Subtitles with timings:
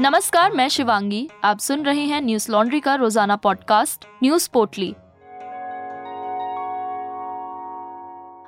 [0.00, 4.88] नमस्कार, मैं शिवांगी। आप सुन रहे हैं न्यूज़ लॉन्ड्री का रोज़ाना पॉडकास्ट, न्यूज़ पोर्टली।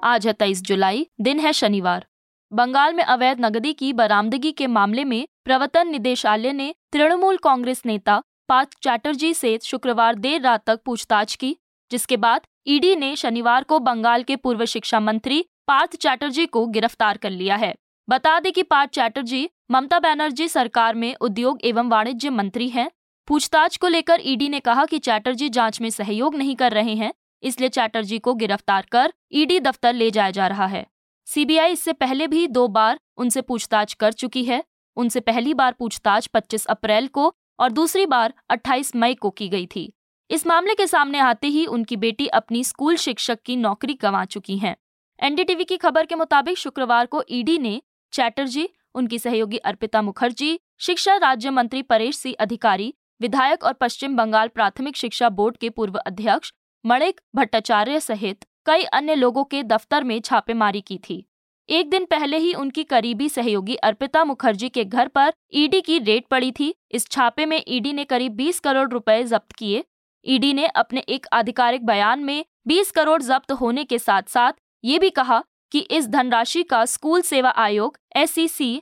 [0.04, 2.06] आज है तेईस जुलाई, दिन है शनिवार।
[2.52, 8.22] बंगाल में अवैध नगदी की बरामदगी के मामले में प्रवर्तन निदेशालय ने तृणमूल कांग्रेस नेता
[8.48, 11.56] पार्थ चैटर्जी से शुक्रवार देर रात तक पूछताछ की,
[11.90, 17.16] जिसके बाद ईडी ने शनिवार को बंगाल के पूर्व शिक्षा मंत्री पार्थ चैटर्जी को गिरफ़्तार
[17.16, 17.74] कर लिया है।
[18.08, 22.90] बता दें कि पार्थ चैटर्जी, ममता बनर्जी सरकार में उद्योग एवं वाणिज्य मंत्री हैं।
[23.28, 27.12] पूछताछ को लेकर ईडी ने कहा कि चैटर्जी जाँच में सहयोग नहीं कर रहे हैं,
[27.42, 30.86] इसलिए चैटर्जी को गिरफ़्तार कर ईडी दफ्तर ले जाया जा रहा है।
[31.26, 34.62] सीबीआई इससे पहले भी दो बार उनसे पूछताछ कर चुकी है।
[34.96, 39.66] उनसे पहली बार पूछताछ 25 अप्रैल को और दूसरी बार 28 मई को की गई
[39.66, 39.92] थी।
[40.30, 44.58] इस मामले के सामने आते ही उनकी बेटी अपनी स्कूल शिक्षक की नौकरी गंवा चुकी
[44.58, 44.76] हैं।
[45.22, 47.80] एनडीटीवी की खबर के मुताबिक शुक्रवार को ईडी ने
[48.12, 54.48] चैटर्जी, उनकी सहयोगी अर्पिता मुखर्जी, शिक्षा राज्य मंत्री परेश सिंह अधिकारी, विधायक और पश्चिम बंगाल
[54.48, 56.52] प्राथमिक शिक्षा बोर्ड के पूर्व अध्यक्ष
[56.84, 61.24] मणिक भट्टाचार्य सहित कई अन्य लोगों के दफ्तर में छापेमारी की थी।
[61.68, 66.26] एक दिन पहले ही उनकी करीबी सहयोगी अर्पिता मुखर्जी के घर पर ईडी की रेड
[66.30, 69.84] पड़ी थी। इस छापे में ईडी ने करीब 20 करोड़ रुपए जब्त किए।
[70.24, 74.52] ईडी ने अपने एक आधिकारिक बयान में 20 करोड़ जब्त होने के साथ साथ
[74.84, 78.34] ये भी कहा कि इस धनराशि का स्कूल सेवा आयोग एस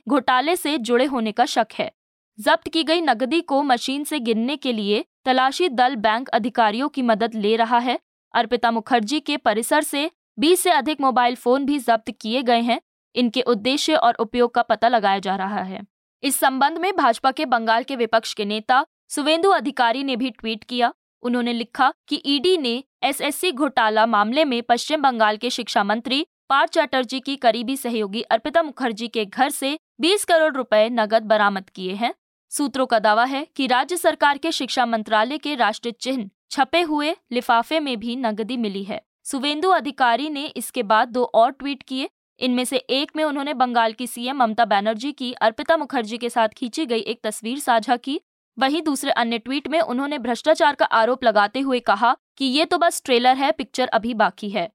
[0.09, 1.91] घोटाले से जुड़े होने का शक है।
[2.39, 7.01] जब्त की गई नकदी को मशीन से गिनने के लिए तलाशी दल बैंक अधिकारियों की
[7.01, 7.99] मदद ले रहा है।
[8.33, 12.81] अर्पिता मुखर्जी के परिसर से 20 से अधिक मोबाइल फ़ोन भी जब्त किए गए हैं।
[13.15, 15.81] इनके उद्देश्य और उपयोग का पता लगाया जा रहा है।
[16.23, 20.63] इस संबंध में भाजपा के बंगाल के विपक्ष के नेता सुवेंदु अधिकारी ने भी ट्वीट
[20.63, 26.27] किया। उन्होंने लिखा कि ईडी ने एसएससी घोटाला मामले में पश्चिम बंगाल के शिक्षा मंत्री
[26.49, 31.69] पार्थ चैटर्जी की करीबी सहयोगी अर्पिता मुखर्जी के घर से 20 करोड़ रुपए नगद बरामद
[31.69, 32.13] किए हैं।
[32.51, 37.15] सूत्रों का दावा है कि राज्य सरकार के शिक्षा मंत्रालय के राष्ट्रीय चिन्ह छपे हुए
[37.31, 42.09] लिफाफे में भी नगदी मिली है। सुवेंदु अधिकारी ने इसके बाद दो और ट्वीट किए।
[42.39, 46.49] इनमें से एक में उन्होंने बंगाल की सीएम ममता बनर्जी की, अर्पिता मुखर्जी के साथ
[46.49, 48.19] खींची गई एक तस्वीर साझा की।
[48.57, 52.77] वहीं दूसरे अन्य ट्वीट में उन्होंने भ्रष्टाचार का आरोप लगाते हुए कहा कि ये तो
[52.77, 54.69] बस ट्रेलर है, पिक्चर अभी बाकी है।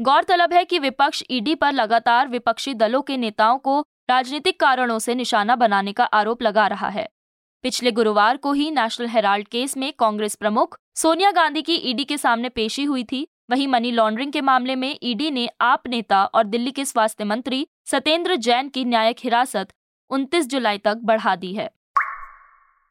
[0.00, 5.14] गौरतलब है कि विपक्ष ईडी पर लगातार विपक्षी दलों के नेताओं को राजनीतिक कारणों से
[5.14, 7.08] निशाना बनाने का आरोप लगा रहा है।
[7.64, 12.18] पिछले गुरुवार को ही नेशनल हेराल्ड केस में कांग्रेस प्रमुख सोनिया गांधी की ईडी के
[12.18, 16.44] सामने पेशी हुई थी। वहीं मनी लॉन्ड्रिंग के मामले में ईडी ने आप नेता और
[16.44, 19.72] दिल्ली के स्वास्थ्य मंत्री सत्येंद्र जैन की न्यायिक हिरासत
[20.10, 21.70] 29 जुलाई तक बढ़ा दी है।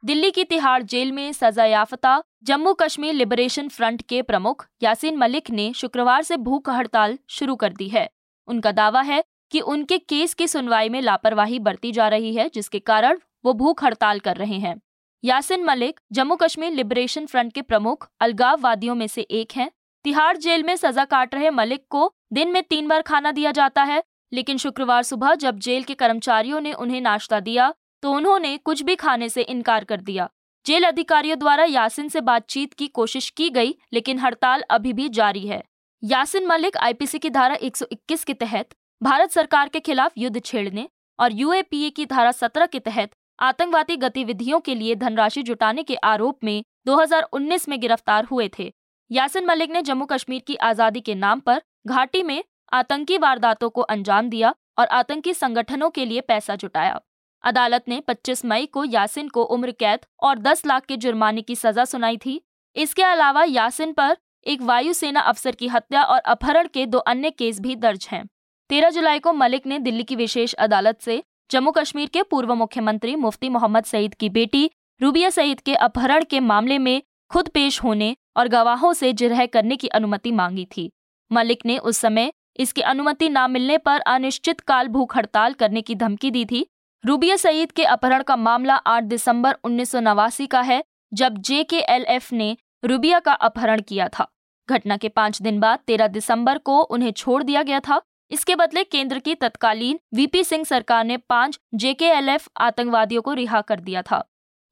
[0.04, 2.12] दिल्ली की तिहाड़ जेल में सजा याफ्ता
[2.44, 7.74] जम्मू कश्मीर लिबरेशन फ्रंट के प्रमुख यासीन मलिक ने शुक्रवार से भूख हड़ताल शुरू कर
[7.74, 8.08] दी है।
[8.48, 12.80] उनका दावा है कि उनके केस की सुनवाई में लापरवाही बरती जा रही है, जिसके
[12.80, 14.76] कारण वो भूख हड़ताल कर रहे हैं।
[15.24, 19.70] यासिन मलिक जम्मू कश्मीर लिबरेशन फ्रंट के प्रमुख, अलगाववादियों में से एक हैं।
[20.06, 23.84] तिहाड़ जेल में सजा काट रहे मलिक को दिन में तीन बार खाना दिया जाता
[23.84, 28.82] है, लेकिन शुक्रवार सुबह जब जेल के कर्मचारियों ने उन्हें नाश्ता दिया तो उन्होंने कुछ
[28.82, 30.30] भी खाने से इनकार कर दिया।
[30.66, 35.48] जेल अधिकारियों द्वारा यासिन से बातचीत की कोशिश की गई, लेकिन हड़ताल अभी भी जारी
[35.48, 35.64] है।
[36.04, 40.88] यासिन मलिक आईपीसी की धारा 121 के तहत भारत सरकार के खिलाफ युद्ध छेड़ने
[41.20, 46.44] और यूएपीए की धारा 17 के तहत आतंकवादी गतिविधियों के लिए धनराशि जुटाने के आरोप
[46.44, 48.72] में 2019 में गिरफ़्तार हुए थे।
[49.12, 52.44] यासिन मलिक ने जम्मू कश्मीर की आज़ादी के नाम पर घाटी में
[52.74, 57.00] आतंकी वारदातों को अंजाम दिया और आतंकी संगठनों के लिए पैसा जुटाया।
[57.44, 61.56] अदालत ने 25 मई को यासिन को उम्र कैद और 10 लाख के जुर्माने की
[61.56, 62.40] सजा सुनाई थी
[62.76, 67.60] इसके अलावा यासिन पर एक वायुसेना अफसर की हत्या और अपहरण के दो अन्य केस
[67.60, 68.24] भी दर्ज हैं।
[68.70, 71.22] 13 जुलाई को मलिक ने दिल्ली की विशेष अदालत से
[71.52, 74.70] जम्मू कश्मीर के पूर्व मुख्यमंत्री मुफ्ती मोहम्मद सईद की बेटी
[75.02, 79.76] रूबिया सईद के अपहरण के मामले में खुद पेश होने और गवाहों से जिरह करने
[79.76, 80.90] की अनुमति मांगी थी
[81.32, 85.96] मलिक ने उस समय इसकी अनुमति न मिलने पर अनिश्चित काल भूख हड़ताल करने की
[85.96, 86.66] धमकी दी थी
[87.04, 90.84] रूबिया सईद के अपहरण का मामला 8 दिसंबर उन्नीस सौ नवासी का है,
[91.14, 92.56] जब जे के एल एफ़ ने
[92.86, 94.28] रूबिया का अपहरण किया था।
[94.70, 98.02] घटना के पाँच दिन बाद 13 दिसंबर को उन्हें छोड़ दिया गया था।
[98.32, 103.80] इसके बदले केंद्र की तत्कालीन वीपी सिंह सरकार ने पाँच जेकेएलएफ आतंकवादियों को रिहा कर
[103.80, 104.24] दिया था।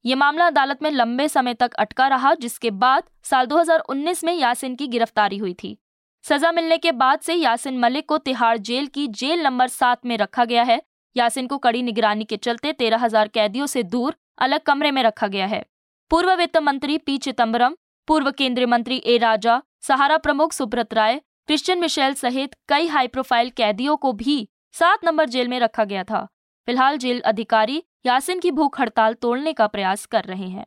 [0.04, 4.74] ये मामला अदालत में लंबे समय तक अटका रहा, जिसके बाद साल 2019 में यासिन
[4.74, 5.76] की गिरफ्तारी हुई थी।
[6.24, 10.16] सजा मिलने के बाद से यासिन मलिक को तिहाड़ जेल की जेल नंबर सात में
[10.18, 10.80] रखा गया है
[11.16, 15.26] यासिन को कड़ी निगरानी के चलते तेरह हज़ार कैदियों से दूर अलग कमरे में रखा
[15.26, 15.64] गया है।
[16.10, 17.76] पूर्व वित्त मंत्री पी चिदम्बरम
[18.08, 23.50] पूर्व केंद्रीय मंत्री ए राजा, सहारा प्रमुख सुब्रत राय, क्रिश्चियन मिशेल सहित कई हाई प्रोफ़ाइल
[23.50, 26.24] कैदियों को भी सात नंबर जेल में रखा गया था।
[26.68, 30.66] फ़िलहाल जेल अधिकारी यासिन की भूख हड़ताल तोड़ने का प्रयास कर रहे हैं।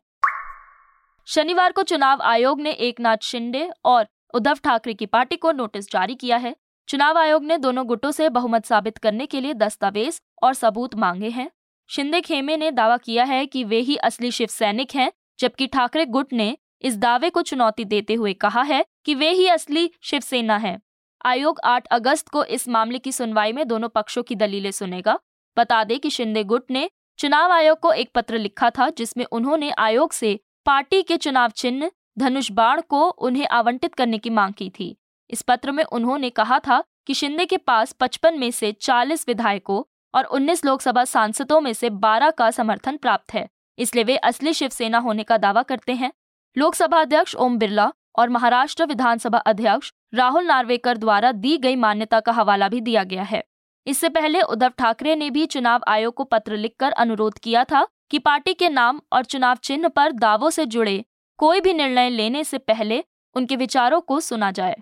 [1.28, 5.92] शनिवार को चुनाव आयोग ने एक नाथ शिंदे और उद्धव ठाकरे की पार्टी को नोटिस
[5.92, 6.56] जारी किया है।
[6.90, 11.30] चुनाव आयोग ने दोनों गुटों से बहुमत साबित करने के लिए दस्तावेज़ और सबूत मांगे
[11.30, 11.52] हैं।
[11.90, 16.06] शिंदे खेमे ने दावा किया है कि वे ही असली शिव सैनिक हैं, जबकि ठाकरे
[16.06, 20.58] गुट ने इस दावे को चुनौती देते हुए कहा है कि वे ही असली शिवसेना
[20.58, 20.80] है।
[21.26, 25.20] आयोग 8 अगस्त को इस मामले की सुनवाई में दोनों पक्षों की दलीलें सुनेगा।
[25.58, 26.90] बता दें कि शिंदे गुट ने
[27.20, 31.92] चुनाव आयोग को एक पत्र लिखा था, जिसमें उन्होंने आयोग से पार्टी के चुनाव चिन्ह
[32.20, 34.96] धनुष बाण को उन्हें आवंटित करने की मांग की थी।
[35.30, 39.84] इस पत्र में उन्होंने कहा था कि शिंदे के पास 55 में से 40 विधायकों
[40.14, 43.48] और 19 लोकसभा सांसदों में से 12 का समर्थन प्राप्त है,
[43.78, 46.12] इसलिए वे असली शिवसेना होने का दावा करते हैं।
[46.56, 52.32] लोकसभा अध्यक्ष ओम बिरला और महाराष्ट्र विधानसभा अध्यक्ष राहुल नार्वेकर द्वारा दी गई मान्यता का
[52.32, 53.44] हवाला भी दिया गया है।
[53.88, 58.20] इससे पहले उद्धव ठाकरे ने भी चुनाव आयोग को पत्र लिखकर अनुरोध किया था कि
[58.20, 61.04] पार्टी के नाम और चुनाव चिन्ह पर दावों से जुड़े
[61.40, 63.04] कोई भी निर्णय लेने से पहले
[63.36, 64.76] उनके विचारों को सुना जाए।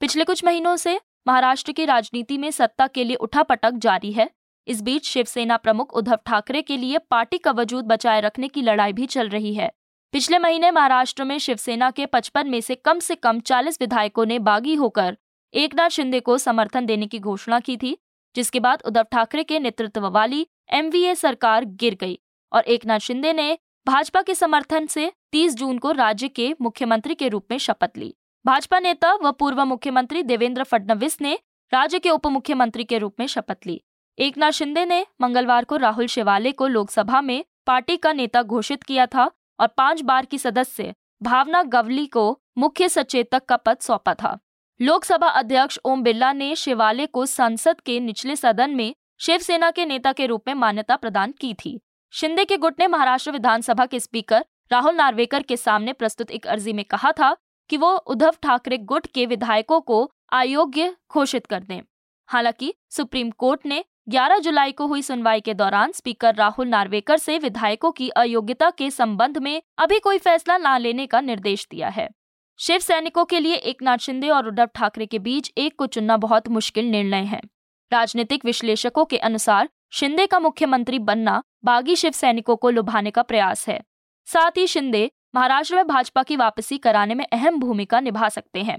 [0.00, 4.28] पिछले कुछ महीनों से महाराष्ट्र की राजनीति में सत्ता के लिए उठापटक जारी है।
[4.66, 8.92] इस बीच शिवसेना प्रमुख उद्धव ठाकरे के लिए पार्टी का वजूद बचाए रखने की लड़ाई
[8.92, 9.70] भी चल रही है।
[10.14, 14.38] पिछले महीने महाराष्ट्र में शिवसेना के 55 में से कम से कम 40 विधायकों ने
[14.38, 15.16] बागी होकर
[15.54, 17.96] एकनाथ शिंदे को समर्थन देने की घोषणा की थी,
[18.36, 22.18] जिसके बाद उद्धव ठाकरे के नेतृत्व वाली एमवीए सरकार गिर गई
[22.52, 27.28] और एकनाथ शिंदे ने भाजपा के समर्थन से 30 जून को राज्य के मुख्यमंत्री के
[27.28, 28.14] रूप में शपथ ली।
[28.48, 31.32] भाजपा नेता व पूर्व मुख्यमंत्री देवेंद्र फडणवीस ने
[31.72, 33.80] राज्य के उप मुख्यमंत्री के रूप में शपथ ली।
[34.18, 39.06] एकनाथ शिंदे ने मंगलवार को राहुल शिवाले को लोकसभा में पार्टी का नेता घोषित किया
[39.06, 39.30] था
[39.60, 42.24] और पाँच बार की सदस्य भावना गवली को
[42.58, 44.38] मुख्य सचेतक का पद सौंपा था।
[44.80, 50.12] लोकसभा अध्यक्ष ओम बिरला ने शिवाले को संसद के निचले सदन में शिवसेना के नेता
[50.12, 51.78] के रूप में मान्यता प्रदान की थी।
[52.12, 56.72] शिंदे के गुट ने महाराष्ट्र विधानसभा के स्पीकर राहुल नार्वेकर के सामने प्रस्तुत एक अर्जी
[56.72, 57.36] में कहा था
[57.68, 61.82] कि वो उद्धव ठाकरे गुट के विधायकों को अयोग्य घोषित कर दें।
[62.26, 67.38] हालाँकि, सुप्रीम कोर्ट ने 11 जुलाई को हुई सुनवाई के दौरान स्पीकर राहुल नार्वेकर से
[67.38, 72.08] विधायकों की अयोग्यता के संबंध में अभी कोई फैसला न लेने का निर्देश दिया है।
[72.58, 76.16] शिव सैनिकों के लिए एक नाथ शिंदे और उद्धव ठाकरे के बीच एक को चुनना
[76.16, 77.40] बहुत मुश्किल निर्णय है।
[77.92, 83.68] राजनीतिक विश्लेषकों के अनुसार, शिंदे का मुख्यमंत्री बनना बागी शिव सैनिकों को लुभाने का प्रयास
[83.68, 83.80] है।
[84.26, 88.78] साथ ही शिंदे महाराष्ट्र में भाजपा की वापसी कराने में अहम भूमिका निभा सकते हैं।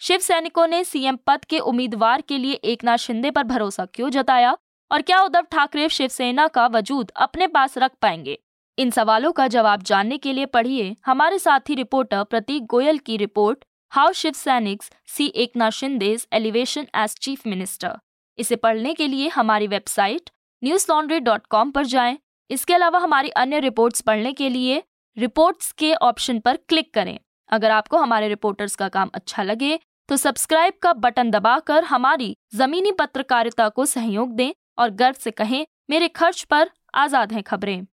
[0.00, 4.56] शिव सैनिकों ने सीएम पद के उम्मीदवार के लिए एकनाथ शिंदे पर भरोसा क्यों जताया?
[4.90, 8.38] और क्या उद्धव ठाकरे शिवसेना का वजूद अपने पास रख पाएँगे?
[8.78, 13.64] इन सवालों का जवाब जानने के लिए पढ़िए हमारे साथी रिपोर्टर प्रतीक गोयल की report,
[13.92, 17.98] how Shiv Sainiks see Eknath Shinde elevation as chief minister.
[18.38, 20.30] इसे पढ़ने के लिए हमारी website
[20.62, 22.18] News Laundry dot com पर जाएँ।
[22.50, 24.82] इसके अलावा हमारी अन्य रिपोर्ट्स पढ़ने के लिए
[25.16, 27.18] रिपोर्ट्स के ऑप्शन पर क्लिक करें।
[27.50, 29.78] अगर आपको हमारे रिपोर्टर्स का काम अच्छा लगे
[30.08, 35.66] तो सब्सक्राइब का बटन दबाकर हमारी जमीनी पत्रकारिता को सहयोग दें और गर्व से कहें,
[35.90, 37.86] मेरे खर्च पर आज़ाद हैं खबरें।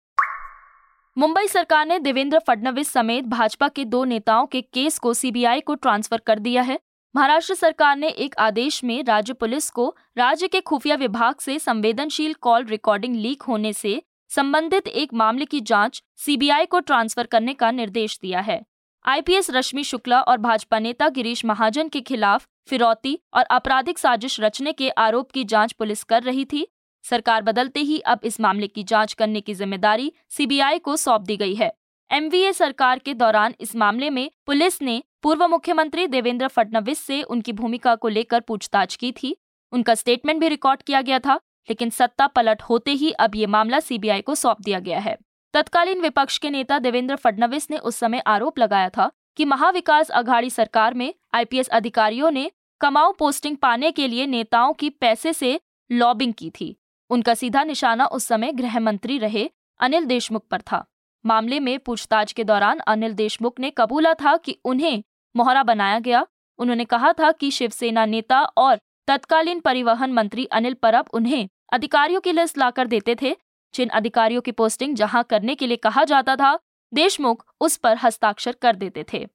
[1.17, 5.75] मुंबई सरकार ने देवेंद्र फडणवीस समेत भाजपा के दो नेताओं के केस को सीबीआई को
[5.75, 6.79] ट्रांसफ़र कर दिया है।
[7.15, 12.35] महाराष्ट्र सरकार ने एक आदेश में राज्य पुलिस को राज्य के खुफिया विभाग से संवेदनशील
[12.41, 14.01] कॉल रिकॉर्डिंग लीक होने से
[14.31, 18.61] संबंधित एक मामले की जाँच सीबीआई को ट्रांसफ़र करने का निर्देश दिया है।
[19.05, 24.73] आईपीएस रश्मि शुक्ला और भाजपा नेता गिरीश महाजन के खिलाफ फिरौती और आपराधिक साजिश रचने
[24.73, 26.67] के आरोप की जाँच पुलिस कर रही थी।
[27.05, 31.37] सरकार बदलते ही अब इस मामले की जाँच करने की ज़िम्मेदारी सीबीआई को सौंप दी
[31.37, 31.73] गई है।
[32.11, 37.53] एमवीए सरकार के दौरान इस मामले में पुलिस ने पूर्व मुख्यमंत्री देवेंद्र फडणवीस से उनकी
[37.55, 39.37] भूमिका को लेकर पूछताछ की थी।
[39.73, 43.81] उनका स्टेटमेंट भी रिकॉर्ड किया गया था। लेकिन सत्ता पलट होते ही अब ये मामला
[43.81, 45.17] सीबीआई को सौंप दिया गया है।
[45.55, 50.51] तत्कालीन विपक्ष के नेता देवेंद्र फडणवीस ने उस समय आरोप लगाया था कि महाविकास अघाड़ी
[50.51, 56.35] सरकार में आईपीएस अधिकारियों ने कमाऊ पोस्टिंग पाने के लिए नेताओं की पैसे से लॉबिंग
[56.35, 56.77] की थी।
[57.11, 60.85] उनका सीधा निशाना उस समय गृह मंत्री रहे अनिल देशमुख पर था।
[61.25, 65.03] मामले में पूछताछ के दौरान अनिल देशमुख ने कबूला था कि उन्हें
[65.35, 66.27] मोहरा बनाया गया।
[66.59, 72.33] उन्होंने कहा था कि शिवसेना नेता और तत्कालीन परिवहन मंत्री अनिल परब उन्हें अधिकारियों की
[72.33, 73.37] लिस्ट लाकर देते थे।
[73.75, 76.59] जिन अधिकारियों की पोस्टिंग जहाँ करने के लिए कहा जाता था,
[76.95, 79.29] देशमुख उस पर हस्ताक्षर कर देते थे।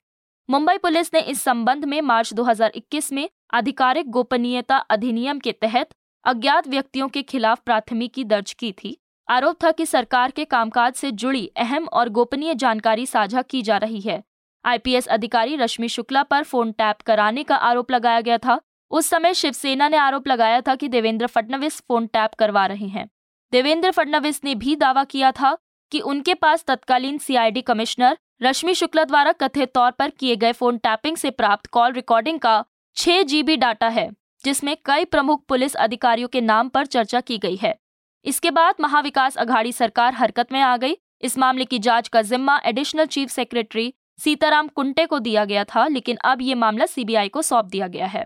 [0.50, 5.94] मुंबई पुलिस ने इस संबंध में मार्च 2021 में आधिकारिक गोपनीयता अधिनियम के तहत
[6.24, 8.96] अज्ञात व्यक्तियों के खिलाफ प्राथमिकी दर्ज की थी।
[9.28, 13.76] आरोप था कि सरकार के कामकाज से जुड़ी अहम और गोपनीय जानकारी साझा की जा
[13.76, 14.22] रही है।
[14.64, 18.60] आईपीएस अधिकारी रश्मि शुक्ला पर फ़ोन टैप कराने का आरोप लगाया गया था।
[18.92, 23.08] उस समय शिवसेना ने आरोप लगाया था कि देवेंद्र फडणवीस फ़ोन टैप करवा रहे हैं।
[23.52, 25.56] देवेंद्र फडणवीस ने भी दावा किया था
[25.92, 30.78] कि उनके पास तत्कालीन सीआईडी कमिश्नर रश्मि शुक्ला द्वारा कथित तौर पर किए गए फ़ोन
[30.78, 32.64] टैपिंग से प्राप्त कॉल रिकॉर्डिंग का
[32.96, 34.08] छह जीबी डाटा है,
[34.44, 37.74] जिसमें कई प्रमुख पुलिस अधिकारियों के नाम पर चर्चा की गई है।
[38.24, 42.60] इसके बाद महाविकास अघाड़ी सरकार हरकत में आ गई। इस मामले की जाँच का जिम्मा
[42.64, 47.42] additional chief secretary Sitaram Kunte को दिया गया था, लेकिन अब ये मामला सीबीआई को
[47.42, 48.24] सौंप दिया गया है।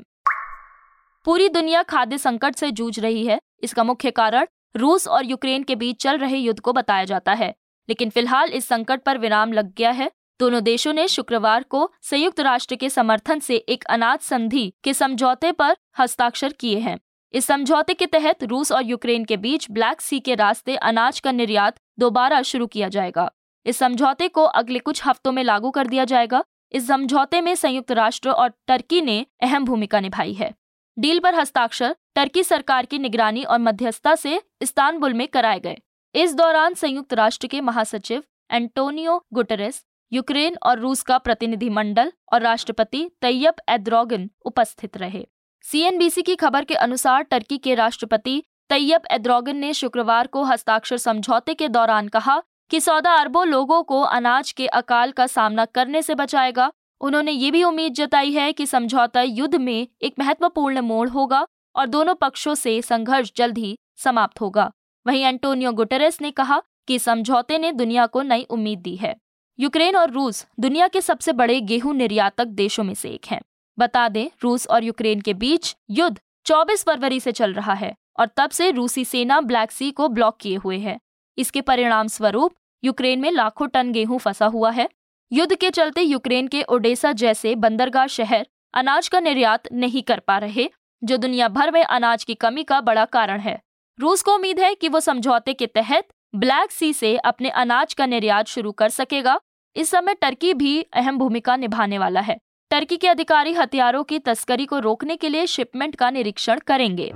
[1.26, 5.74] पूरी दुनिया खाद्य संकट से जूझ रही है। इसका मुख्य कारण रूस और यूक्रेन के
[5.74, 7.54] बीच चल रहे युद्ध को बताया जाता है।
[7.88, 12.40] लेकिन फ़िलहाल इस संकट पर विराम लग गया है। दोनों देशों ने शुक्रवार को संयुक्त
[12.40, 16.98] राष्ट्र के समर्थन से एक अनाज संधि के समझौते पर हस्ताक्षर किए हैं।
[17.34, 21.32] इस समझौते के तहत रूस और यूक्रेन के बीच ब्लैक सी के रास्ते अनाज का
[21.32, 23.30] निर्यात दोबारा शुरू किया जाएगा।
[23.66, 27.92] इस समझौते को अगले कुछ हफ्तों में लागू कर दिया जाएगा। इस समझौते में संयुक्त
[27.92, 30.54] राष्ट्र और टर्की ने अहम भूमिका निभाई है।
[30.98, 35.76] डील पर हस्ताक्षर टर्की सरकार की निगरानी और मध्यस्थता से इस्तानबुल में कराए गए।
[36.14, 43.08] इस दौरान संयुक्त राष्ट्र के महासचिव एंटोनियो गुटरेस, यूक्रेन और रूस का प्रतिनिधिमंडल और राष्ट्रपति
[43.22, 45.26] तैयब एद्रोगन उपस्थित रहे।
[45.64, 51.54] सीएनबीसी की खबर के अनुसार टर्की के राष्ट्रपति तैयब एद्रोगन ने शुक्रवार को हस्ताक्षर समझौते
[51.54, 56.14] के दौरान कहा कि सौदा अरबों लोगों को अनाज के अकाल का सामना करने से
[56.14, 61.46] बचाएगा उन्होंने ये भी उम्मीद जताई है कि समझौता युद्ध में एक महत्वपूर्ण मोड़ होगा
[61.76, 64.70] और दोनों पक्षों से संघर्ष जल्द ही समाप्त होगा।
[65.06, 69.14] वहीं एंटोनियो गुटेरेस ने कहा कि समझौते ने दुनिया को नई उम्मीद दी है।
[69.58, 73.40] यूक्रेन और रूस दुनिया के सबसे बड़े गेहूँ निर्यातक देशों में से एक हैं।
[73.78, 78.28] बता दें, रूस और यूक्रेन के बीच युद्ध 24 फरवरी से चल रहा है और
[78.36, 80.98] तब से रूसी सेना ब्लैक सी को ब्लॉक किए हुए है।
[81.38, 84.88] इसके परिणाम स्वरूप यूक्रेन में लाखों टन गेहूँ फंसा हुआ है
[85.32, 90.38] युद्ध के चलते यूक्रेन के ओडेसा जैसे बंदरगाह शहर अनाज का निर्यात नहीं कर पा
[90.38, 90.68] रहे,
[91.04, 93.60] जो दुनिया भर में अनाज की कमी का बड़ा कारण है।
[94.00, 98.06] रूस को उम्मीद है कि वो समझौते के तहत ब्लैक सी से अपने अनाज का
[98.06, 99.40] निर्यात शुरू कर सकेगा।
[99.76, 102.38] इस समय टर्की भी अहम भूमिका निभाने वाला है।
[102.70, 107.10] टर्की के अधिकारी हथियारों की तस्करी को रोकने के लिए शिपमेंट का निरीक्षण करेंगे।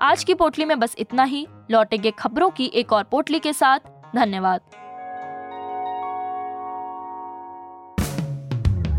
[0.00, 3.78] आज की पोटली में बस इतना ही। लौटेंगे खबरों की एक और पोटली के साथ।
[4.16, 4.60] धन्यवाद।